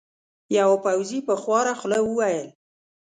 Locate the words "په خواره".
1.27-1.73